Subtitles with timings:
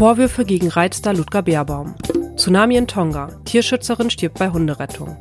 [0.00, 1.94] Vorwürfe gegen Reitstar Ludger Beerbaum.
[2.34, 3.38] Tsunami in Tonga.
[3.44, 5.18] Tierschützerin stirbt bei Hunderettung.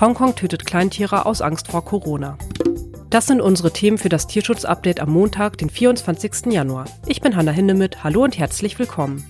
[0.00, 2.36] Hongkong tötet Kleintiere aus Angst vor Corona.
[3.08, 6.52] Das sind unsere Themen für das Tierschutz-Update am Montag, den 24.
[6.52, 6.86] Januar.
[7.06, 8.02] Ich bin Hanna Hindemith.
[8.02, 9.24] Hallo und herzlich willkommen.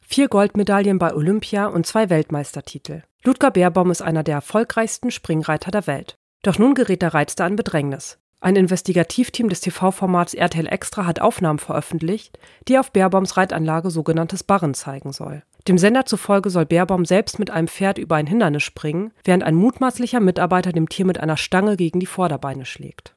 [0.00, 3.04] Vier Goldmedaillen bei Olympia und zwei Weltmeistertitel.
[3.22, 6.16] Ludger Beerbaum ist einer der erfolgreichsten Springreiter der Welt.
[6.42, 8.18] Doch nun gerät der Reizte an Bedrängnis.
[8.44, 14.74] Ein Investigativteam des TV-Formats RTL Extra hat Aufnahmen veröffentlicht, die auf Beerbaums Reitanlage sogenanntes Barren
[14.74, 15.42] zeigen soll.
[15.66, 19.54] Dem Sender zufolge soll Beerbaum selbst mit einem Pferd über ein Hindernis springen, während ein
[19.54, 23.16] mutmaßlicher Mitarbeiter dem Tier mit einer Stange gegen die Vorderbeine schlägt.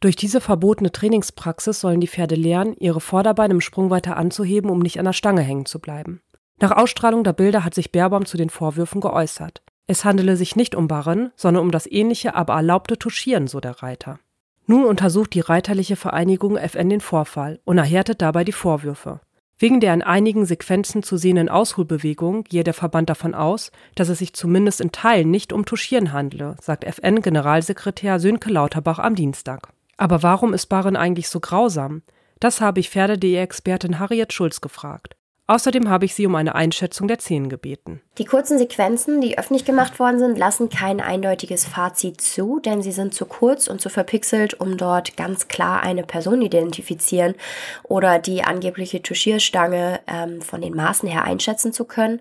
[0.00, 4.80] Durch diese verbotene Trainingspraxis sollen die Pferde lernen, ihre Vorderbeine im Sprung weiter anzuheben, um
[4.80, 6.20] nicht an der Stange hängen zu bleiben.
[6.60, 9.62] Nach Ausstrahlung der Bilder hat sich Beerbaum zu den Vorwürfen geäußert.
[9.86, 13.80] Es handele sich nicht um Barren, sondern um das ähnliche, aber erlaubte Tuschieren, so der
[13.80, 14.18] Reiter.
[14.66, 19.20] Nun untersucht die Reiterliche Vereinigung FN den Vorfall und erhärtet dabei die Vorwürfe.
[19.58, 24.18] Wegen der in einigen Sequenzen zu sehenden Ausholbewegungen gehe der Verband davon aus, dass es
[24.18, 29.68] sich zumindest in Teilen nicht um Tuschieren handle, sagt FN-Generalsekretär Sönke Lauterbach am Dienstag.
[29.96, 32.02] Aber warum ist Barren eigentlich so grausam?
[32.40, 35.14] Das habe ich Pferde.de-Expertin Harriet Schulz gefragt.
[35.46, 38.00] Außerdem habe ich sie um eine Einschätzung der Szenen gebeten.
[38.16, 42.92] Die kurzen Sequenzen, die öffentlich gemacht worden sind, lassen kein eindeutiges Fazit zu, denn sie
[42.92, 47.34] sind zu kurz und zu verpixelt, um dort ganz klar eine Person identifizieren
[47.82, 52.20] oder die angebliche Tuschierstange ähm, von den Maßen her einschätzen zu können.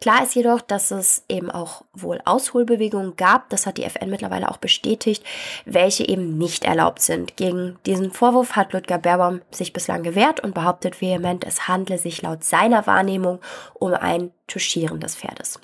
[0.00, 4.50] Klar ist jedoch, dass es eben auch wohl Ausholbewegungen gab, das hat die FN mittlerweile
[4.50, 5.24] auch bestätigt,
[5.64, 7.36] welche eben nicht erlaubt sind.
[7.36, 12.22] Gegen diesen Vorwurf hat Ludger Berbaum sich bislang gewehrt und behauptet vehement, es handle sich
[12.22, 13.40] laut seiner Wahrnehmung
[13.74, 15.58] um ein Tuschieren des Pferdes.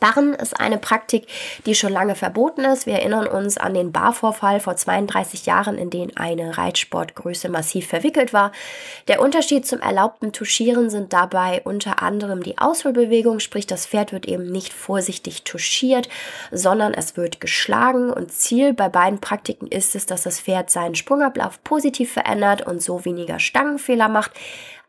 [0.00, 1.26] Barren ist eine Praktik,
[1.66, 2.86] die schon lange verboten ist.
[2.86, 8.32] Wir erinnern uns an den Barvorfall vor 32 Jahren, in den eine Reitsportgröße massiv verwickelt
[8.32, 8.52] war.
[9.08, 14.26] Der Unterschied zum erlaubten Tuschieren sind dabei unter anderem die Ausholbewegung, sprich das Pferd wird
[14.26, 16.08] eben nicht vorsichtig tuschiert,
[16.52, 20.94] sondern es wird geschlagen und Ziel bei beiden Praktiken ist es, dass das Pferd seinen
[20.94, 24.32] Sprungablauf positiv verändert und so weniger Stangenfehler macht.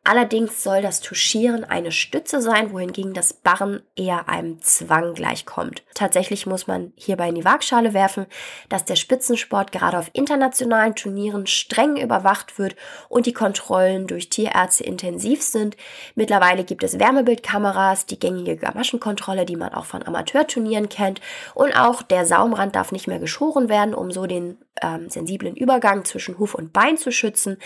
[0.06, 5.84] Allerdings soll das Tuschieren eine Stütze sein, wohingegen das Barren eher einem Zwang gleichkommt.
[5.94, 8.26] Tatsächlich muss man hierbei in die Waagschale werfen,
[8.70, 12.76] dass der Spitzensport gerade auf internationalen Turnieren streng überwacht wird
[13.10, 15.76] und die Kontrollen durch Tierärzte intensiv sind.
[16.16, 21.20] Mittlerweile gibt es Wärmebildkameras, die gängige Gamaschenkontrolle, die man auch von Amateurturnieren kennt
[21.54, 26.06] und auch der Saumrand darf nicht mehr geschoren werden, um so den ähm, sensiblen Übergang
[26.06, 27.58] zwischen Huf und Bein zu schützen.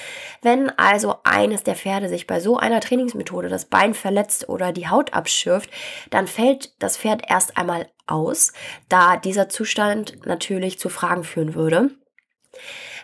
[0.41, 4.87] Wenn also eines der Pferde sich bei so einer Trainingsmethode das Bein verletzt oder die
[4.87, 5.69] Haut abschürft,
[6.09, 8.53] dann fällt das Pferd erst einmal aus,
[8.89, 11.91] da dieser Zustand natürlich zu Fragen führen würde.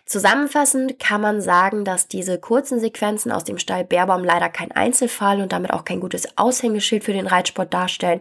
[0.09, 5.39] Zusammenfassend kann man sagen, dass diese kurzen Sequenzen aus dem Stall Bärbaum leider kein Einzelfall
[5.39, 8.19] und damit auch kein gutes Aushängeschild für den Reitsport darstellen.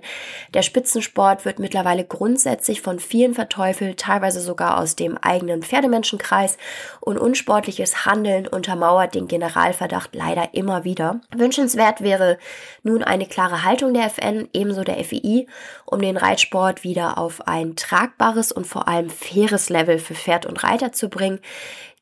[0.53, 6.59] Der Spitzensport wird mittlerweile grundsätzlich von vielen verteufelt, teilweise sogar aus dem eigenen Pferdemenschenkreis
[7.01, 11.23] und unsportliches Handeln untermauert den Generalverdacht leider immer wieder.
[11.35, 12.37] Wünschenswert wäre
[12.83, 15.47] nun eine klare Haltung der FN, ebenso der FII,
[15.87, 20.63] um den Reitsport wieder auf ein tragbares und vor allem faires Level für Pferd und
[20.63, 21.41] Reiter zu bringen.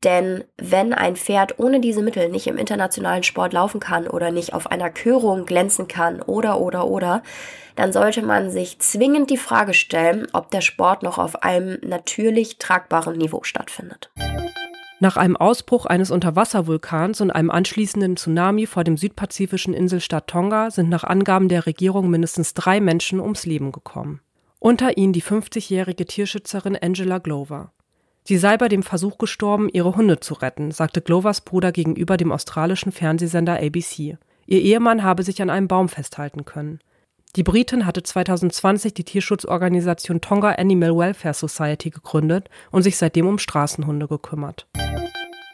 [0.05, 4.53] Denn wenn ein Pferd ohne diese Mittel nicht im internationalen Sport laufen kann oder nicht
[4.53, 7.23] auf einer Körung glänzen kann oder oder oder,
[7.75, 12.59] dann sollte man sich zwingend die Frage stellen, ob der Sport noch auf einem natürlich
[12.59, 14.11] tragbaren Niveau stattfindet.
[14.99, 20.89] Nach einem Ausbruch eines Unterwasservulkans und einem anschließenden Tsunami vor dem südpazifischen Inselstaat Tonga sind
[20.89, 24.21] nach Angaben der Regierung mindestens drei Menschen ums Leben gekommen.
[24.59, 27.73] Unter ihnen die 50-jährige Tierschützerin Angela Glover.
[28.29, 32.33] Sie sei bei dem Versuch gestorben, ihre Hunde zu retten, sagte Glovers Bruder gegenüber dem
[32.33, 34.19] australischen Fernsehsender ABC.
[34.47, 36.81] Ihr Ehemann habe sich an einem Baum festhalten können.
[37.37, 43.39] Die Britin hatte 2020 die Tierschutzorganisation Tonga Animal Welfare Society gegründet und sich seitdem um
[43.39, 44.67] Straßenhunde gekümmert.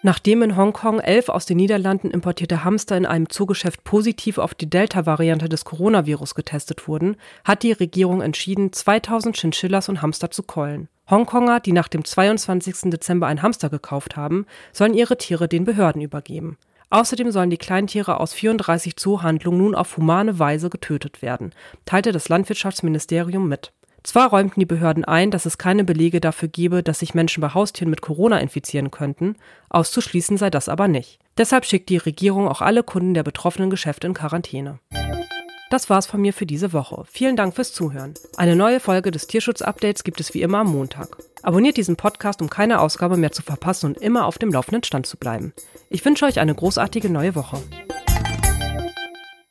[0.05, 4.69] Nachdem in Hongkong elf aus den Niederlanden importierte Hamster in einem Zoogeschäft positiv auf die
[4.69, 10.89] Delta-Variante des Coronavirus getestet wurden, hat die Regierung entschieden, 2000 Chinchillas und Hamster zu keulen.
[11.09, 12.91] Hongkonger, die nach dem 22.
[12.91, 16.59] Dezember ein Hamster gekauft haben, sollen ihre Tiere den Behörden übergeben.
[16.91, 22.29] Außerdem sollen die Kleintiere aus 34 Zoohandlungen nun auf humane Weise getötet werden, teilte das
[22.29, 23.73] Landwirtschaftsministerium mit.
[24.03, 27.55] Zwar räumten die Behörden ein, dass es keine Belege dafür gebe, dass sich Menschen bei
[27.55, 29.37] Haustieren mit Corona infizieren könnten,
[29.69, 31.19] auszuschließen sei das aber nicht.
[31.39, 34.81] Deshalb schickt die Regierung auch alle Kunden der betroffenen Geschäfte in Quarantäne.
[35.71, 37.05] Das war's von mir für diese Woche.
[37.11, 38.13] Vielen Dank fürs Zuhören.
[38.37, 41.17] Eine neue Folge des Tierschutz-Updates gibt es wie immer am Montag.
[41.43, 45.07] Abonniert diesen Podcast, um keine Ausgabe mehr zu verpassen und immer auf dem laufenden Stand
[45.07, 45.55] zu bleiben.
[45.89, 47.63] Ich wünsche euch eine großartige neue Woche.